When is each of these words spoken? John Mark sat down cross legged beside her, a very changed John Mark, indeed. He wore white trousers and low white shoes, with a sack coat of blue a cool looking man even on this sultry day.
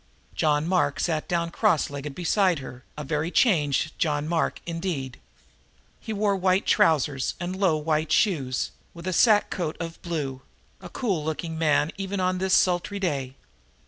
John 0.33 0.67
Mark 0.67 0.99
sat 0.99 1.27
down 1.27 1.51
cross 1.51 1.91
legged 1.91 2.15
beside 2.15 2.57
her, 2.57 2.83
a 2.97 3.03
very 3.03 3.29
changed 3.29 3.91
John 3.99 4.27
Mark, 4.27 4.59
indeed. 4.65 5.19
He 5.99 6.11
wore 6.11 6.35
white 6.35 6.65
trousers 6.65 7.35
and 7.39 7.55
low 7.55 7.77
white 7.77 8.11
shoes, 8.11 8.71
with 8.95 9.05
a 9.07 9.13
sack 9.13 9.51
coat 9.51 9.77
of 9.79 10.01
blue 10.01 10.41
a 10.81 10.89
cool 10.89 11.23
looking 11.23 11.55
man 11.55 11.91
even 11.97 12.19
on 12.19 12.39
this 12.39 12.55
sultry 12.55 12.97
day. 12.97 13.35